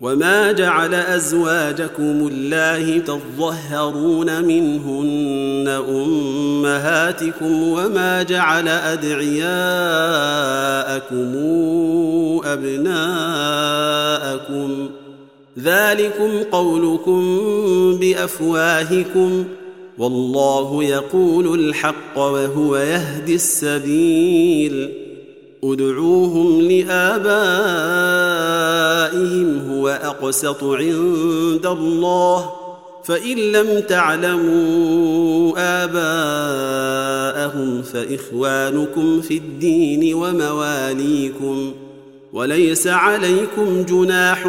[0.00, 9.48] وما جعل ازواجكم الله تظهرون منهن امهاتكم وما جعل ادعياءكم
[12.44, 13.68] ابناءكم
[15.58, 17.38] ذلكم قولكم
[18.00, 19.44] بافواهكم
[19.98, 25.07] والله يقول الحق وهو يهدي السبيل
[25.64, 27.38] ادعوهم لآبائهم
[29.70, 32.52] هو أقسط عند الله.
[33.04, 35.52] فإن لم تعلموا
[35.84, 41.72] آباءهم فإخوانكم في الدين ومواليكم.
[42.32, 44.48] وليس عليكم جناح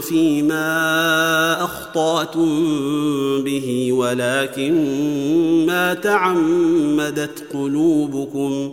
[0.00, 2.48] فيما أخطأتم
[3.44, 4.74] به ولكن
[5.66, 8.72] ما تعمدت قلوبكم.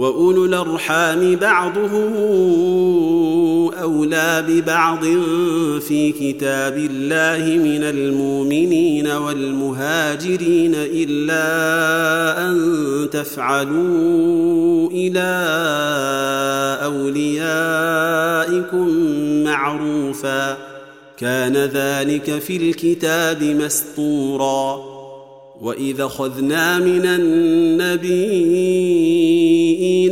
[0.00, 2.12] واولو الارحام بعضهم
[3.82, 5.04] اولى ببعض
[5.80, 15.30] في كتاب الله من المؤمنين والمهاجرين الا ان تفعلوا إلى
[16.84, 18.88] اوليائكم
[19.44, 20.56] معروفا
[21.18, 24.90] كان ذلك في الكتاب مسطورا
[25.60, 28.80] واذا خذنا من النبيين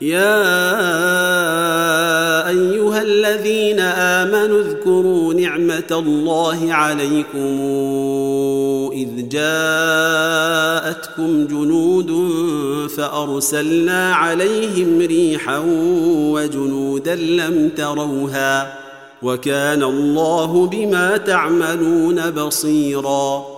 [0.00, 0.48] يا
[2.48, 7.60] أيها الذين آمنوا اذكروا نعمة الله عليكم
[8.92, 10.26] إذ جاءتكم
[11.46, 12.12] جنود
[12.96, 15.62] فأرسلنا عليهم ريحا
[16.32, 18.74] وجنودا لم تروها
[19.22, 23.57] وكان الله بما تعملون بصيرا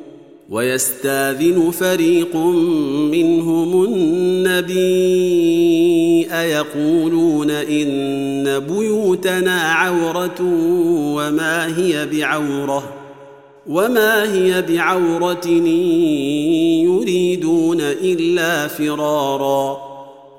[0.51, 2.35] ويستاذن فريق
[3.11, 4.81] منهم النبي
[6.31, 10.41] ايقولون إن بيوتنا عورة
[11.15, 12.93] وما هي بعورة
[13.67, 15.47] وما هي بعورة
[16.83, 19.90] يريدون إلا فرارا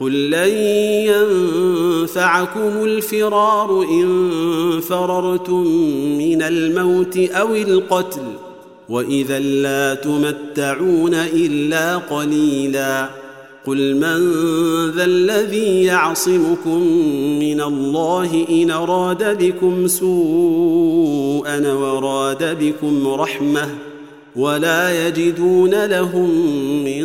[0.00, 0.48] قل لن
[2.02, 5.66] ينفعكم الفرار ان فررتم
[6.18, 8.22] من الموت أو القتل
[8.88, 13.08] واذا لا تمتعون الا قليلا
[13.66, 14.20] قل من
[14.90, 16.82] ذا الذي يعصمكم
[17.38, 23.68] من الله ان اراد بكم سوءا وراد بكم رحمه
[24.36, 26.30] ولا يجدون لهم
[26.84, 27.04] من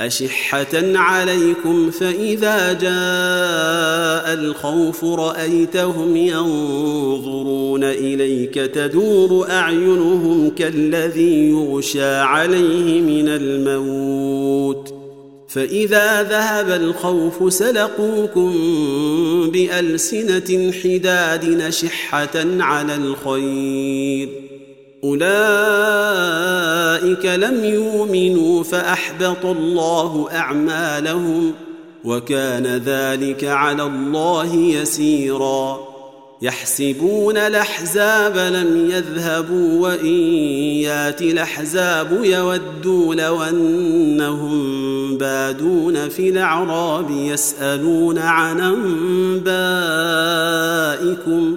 [0.00, 14.94] أشحة عليكم فإذا جاء الخوف رأيتهم ينظرون إليك تدور أعينهم كالذي يغشى عليه من الموت
[15.48, 18.52] فإذا ذهب الخوف سلقوكم
[19.52, 24.43] بألسنة حداد نشحة على الخير
[25.04, 25.26] أولئك
[27.26, 31.52] لم يؤمنوا فأحبط الله أعمالهم
[32.04, 35.94] وكان ذلك على الله يسيرا.
[36.42, 40.14] يحسبون الأحزاب لم يذهبوا وإن
[40.84, 48.60] ياتي الأحزاب يودوا لو أنهم بادون في الأعراب يسألون عن
[51.00, 51.56] أنبائكم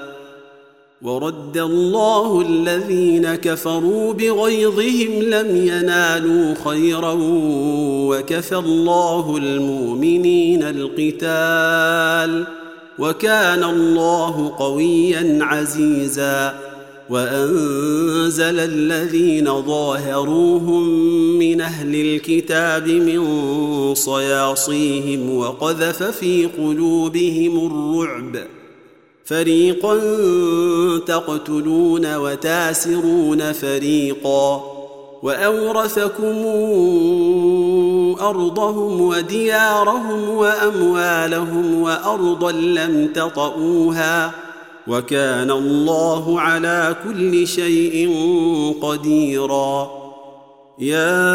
[1.03, 7.17] ورد الله الذين كفروا بغيظهم لم ينالوا خيرا
[8.09, 12.43] وكفى الله المؤمنين القتال
[12.99, 16.59] وكان الله قويا عزيزا
[17.09, 20.83] وأنزل الذين ظاهروهم
[21.39, 23.25] من أهل الكتاب من
[23.95, 28.60] صياصيهم وقذف في قلوبهم الرعب
[29.31, 29.97] فريقا
[30.97, 34.63] تقتلون وتاسرون فريقا
[35.23, 36.35] وأورثكم
[38.21, 44.31] أرضهم وديارهم وأموالهم وأرضا لم تطئوها
[44.87, 48.15] وكان الله على كل شيء
[48.81, 49.91] قديرا
[50.79, 51.25] يا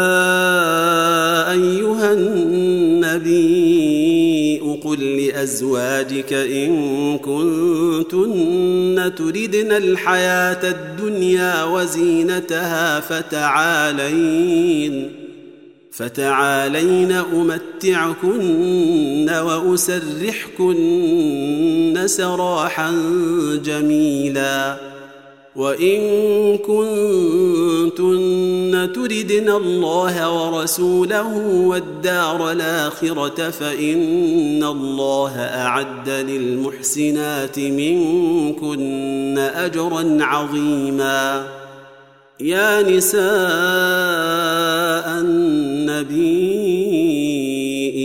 [1.51, 4.06] أيها النبي
[4.83, 14.47] قل لازواجك إن كنتن تردن الحياة الدنيا وزينتها فتعالين
[15.91, 18.49] فتعالين أمتعكن
[19.29, 20.77] وأسرحكن
[22.05, 22.91] سراحا
[23.65, 24.77] جميلا.
[25.57, 28.07] وان كنتن
[28.95, 31.37] تردن الله ورسوله
[31.67, 41.47] والدار الاخره فان الله اعد للمحسنات منكن اجرا عظيما
[42.39, 43.21] يا نساء
[45.21, 46.67] النبي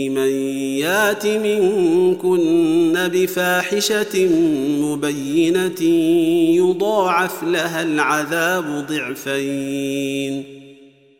[0.09, 0.29] من
[0.77, 4.27] يات منكن بفاحشة
[4.81, 5.81] مبينة
[6.55, 10.43] يضاعف لها العذاب ضعفين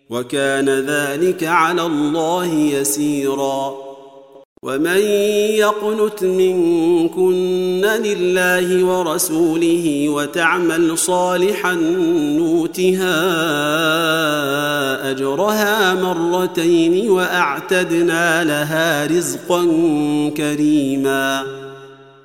[0.10, 3.94] وكان ذلك على الله يسيرا
[4.64, 4.98] ومن
[5.58, 11.74] يقنت منكن لله ورسوله وتعمل صالحا
[12.38, 13.14] نوتها
[15.12, 19.64] أجرها مرتين وأعتدنا لها رزقا
[20.38, 21.63] كريما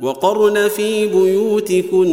[0.00, 2.06] وقرن في بيوتكن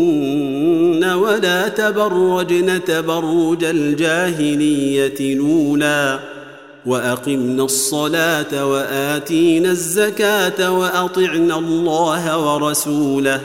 [1.03, 6.19] ولا تبرجن تبرج الجاهلية الاولى
[6.85, 13.41] وأقمنا الصلاة وآتينا الزكاة وأطعنا الله ورسوله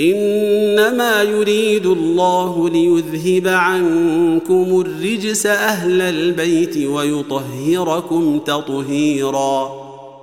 [0.00, 9.89] إنما يريد الله ليذهب عنكم الرجس أهل البيت ويطهركم تطهيرا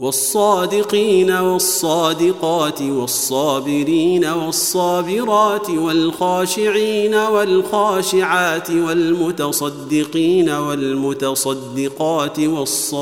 [0.00, 13.00] والصادقين والصادقات والصابرين والصابرات والخاشعين والخاشعات والمتصدقين والمتصدقات والصائمين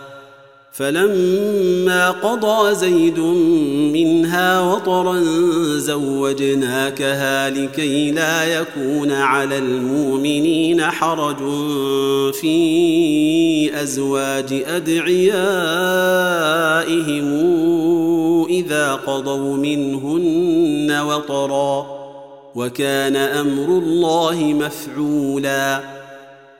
[0.71, 3.19] فلما قضى زيد
[3.93, 5.19] منها وطرا
[5.77, 11.37] زوجناكها لكي لا يكون على المؤمنين حرج
[12.33, 15.31] في أزواج أدعيائهم
[18.49, 22.01] إذا قضوا منهن وطرا
[22.55, 26.00] وكان أمر الله مفعولا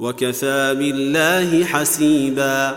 [0.00, 2.76] وكفى بالله حسيبا.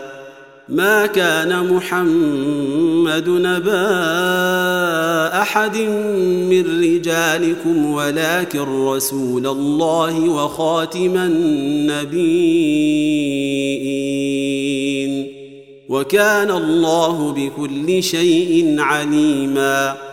[0.69, 3.91] ما كان محمد نبا
[5.41, 5.77] أحد
[6.49, 12.23] من رجالكم ولكن رسول الله وخاتم النبيين.
[15.89, 20.12] وكان الله بكل شيء عليما.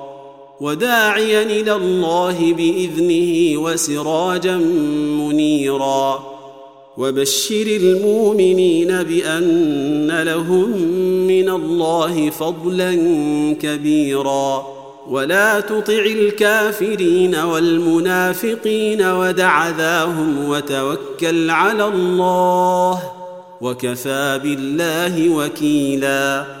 [0.61, 4.57] وداعيا إلى الله بإذنه وسراجا
[5.17, 6.23] منيرا.
[6.97, 10.69] وبشر المؤمنين بأن لهم
[11.27, 12.93] من الله فضلا
[13.61, 14.67] كبيرا.
[15.09, 23.01] ولا تطع الكافرين والمنافقين ودع ذاهم وتوكل على الله
[23.61, 26.60] وكفى بالله وكيلا.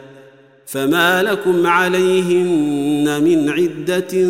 [0.71, 4.27] فما لكم عليهن من عدة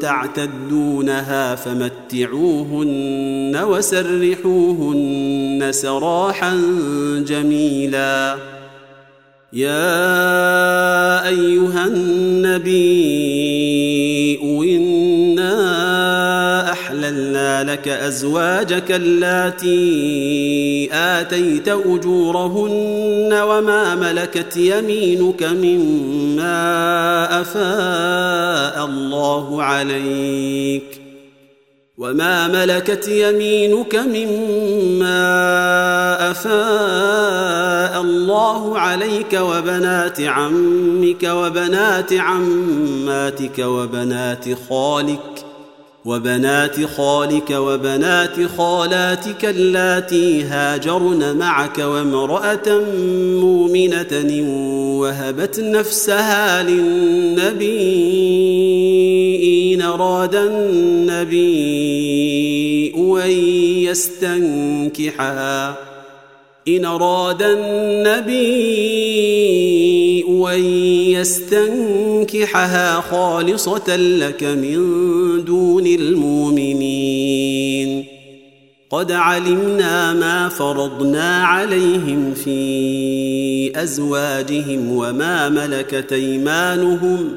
[0.00, 6.60] تعتدونها فمتعوهن وسرحوهن سراحا
[7.26, 8.36] جميلا.
[9.52, 13.38] يا أيها النبي
[17.62, 19.78] لك أزواجك اللاتي
[20.92, 26.60] آتيت أجورهن وما ملكت يمينك مما
[27.40, 31.00] أفاء الله عليك
[31.98, 35.20] وما ملكت يمينك مما
[36.30, 45.47] أفاء الله عليك وبنات عمك وبنات عماتك وبنات خالك
[46.04, 52.80] وبنات خالك وبنات خالاتك اللاتي هاجرن معك وامرأة
[53.40, 54.42] مؤمنة
[55.00, 57.74] وهبت نفسها للنبي
[59.74, 61.48] ان اراد النبي
[63.24, 63.30] أن
[63.90, 65.87] يستنكحها
[66.76, 68.48] إن أراد النبي
[70.54, 70.64] أن
[71.10, 74.74] يستنكحها خالصة لك من
[75.44, 77.38] دون المؤمنين.
[78.90, 87.34] قد علمنا ما فرضنا عليهم في أزواجهم وما ملكت أيمانهم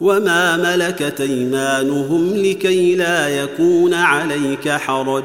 [0.00, 5.24] وما ملكت أيمانهم لكي لا يكون عليك حرج.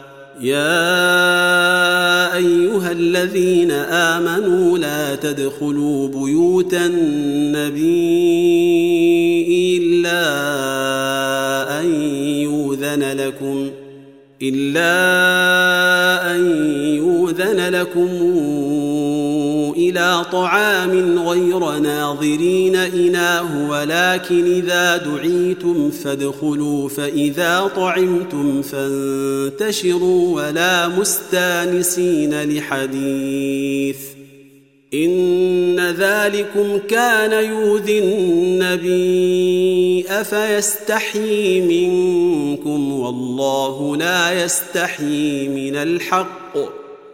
[0.41, 7.87] يا أيها الذين آمنوا لا تدخلوا بيوت النبي
[9.77, 10.21] إلا
[11.79, 11.85] أن
[12.41, 13.69] يؤذن لكم
[14.41, 14.91] إلا
[16.35, 16.41] أن
[16.95, 18.07] يؤذن لكم
[19.91, 33.97] إلى طعام غير ناظرين إناه ولكن إذا دعيتم فادخلوا فإذا طعمتم فانتشروا ولا مستانسين لحديث.
[34.93, 39.01] إن ذلكم كان يؤذي النبي
[40.09, 46.80] أفيستحيي منكم؟ والله لا يستحيي من الحق.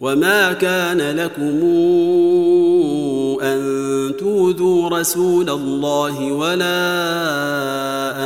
[0.00, 1.60] وما كان لكم
[3.42, 6.78] ان توذوا رسول الله ولا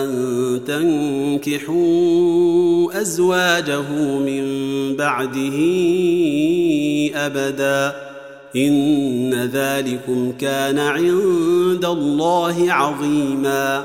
[0.02, 0.11] ان
[0.66, 1.72] تنكحوا
[3.00, 4.44] ازواجه من
[4.96, 5.58] بعده
[7.14, 7.96] ابدا
[8.56, 13.85] ان ذلكم كان عند الله عظيما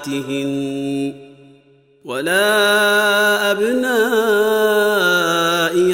[0.00, 1.12] اخواتهن
[2.04, 4.00] ولا أبناء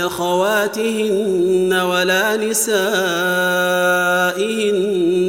[0.07, 2.73] أخواتهن ولا نسائهن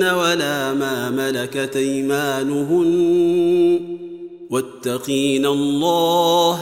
[0.04, 2.88] ولا ما ملكت أيمانهن
[4.50, 6.60] واتقين الله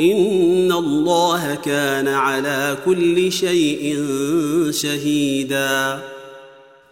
[0.00, 4.04] إن الله كان على كل شيء
[4.70, 5.98] شهيدا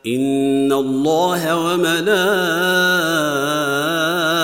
[0.07, 3.31] إن الله وملائكته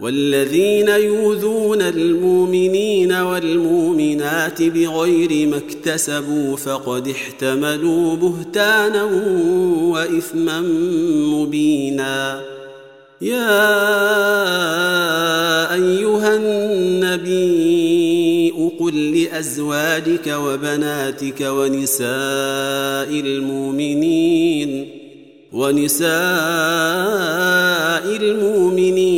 [0.00, 9.04] والذين يؤذون المؤمنين والمؤمنات بغير ما اكتسبوا فقد احتملوا بهتانا
[9.92, 10.60] وإثما
[11.34, 12.42] مبينا.
[13.20, 13.74] يا
[15.74, 17.58] أيها النبي
[18.80, 22.08] قل لأزواجك وبناتك ونساء
[23.10, 24.88] المؤمنين
[25.52, 26.08] ونساء
[28.16, 29.17] المؤمنين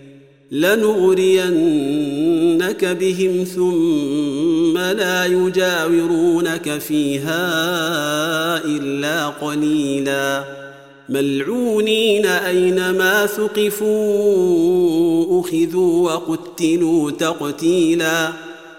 [0.51, 1.45] لنغرينك
[2.85, 7.45] بهم ثم لا يجاورونك فيها
[8.65, 10.43] إلا قليلا.
[11.09, 14.21] ملعونين أينما ثقفوا
[15.41, 18.29] أخذوا وقتلوا تقتيلا.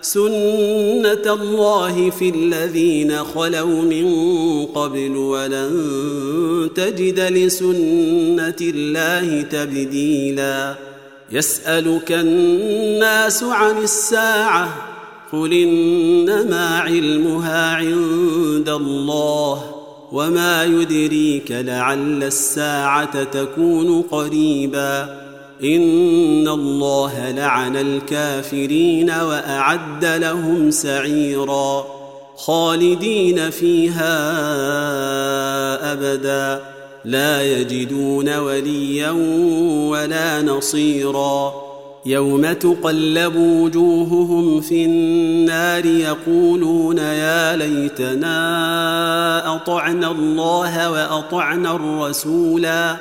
[0.03, 4.07] سنة الله في الذين خلوا من
[4.67, 10.92] قبل ولن تجد لسنة الله تبديلا.
[11.33, 14.69] يسألك الناس عن الساعة
[15.33, 19.63] قل إنما علمها عند الله
[20.13, 25.03] وما يدريك لعل الساعة تكون قريبا
[25.65, 31.85] إن الله لعن الكافرين وأعد لهم سعيرا
[32.37, 34.13] خالدين فيها
[35.93, 36.72] أبدا
[37.05, 39.11] لا يجدون وليا
[39.91, 41.53] ولا نصيرا.
[42.07, 48.37] يوم تقلب وجوههم في النار يقولون يا ليتنا
[49.57, 52.97] أطعنا الله وأطعنا الرسولا.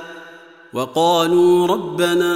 [0.74, 2.34] وقالوا ربنا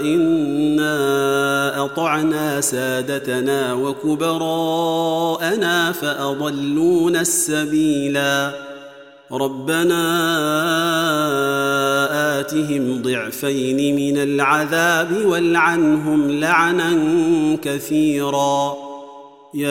[0.00, 4.72] إنا أطعنا سادتنا وكبراءنا
[5.92, 8.71] فأضلونا السبيلا.
[9.32, 10.02] ربنا
[12.40, 16.92] آتهم ضعفين من العذاب والعنهم لعنا
[17.62, 18.74] كثيرا.
[19.54, 19.70] يا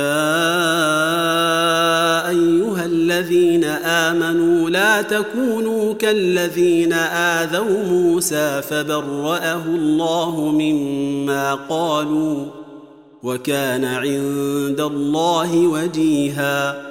[2.30, 12.46] أيها الذين آمنوا لا تكونوا كالذين آذوا موسى فبرأه الله مما قالوا
[13.24, 16.91] وكان عند الله وجيها.